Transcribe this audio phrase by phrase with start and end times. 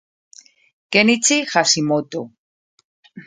[0.91, 2.21] Kenichi Hashimoto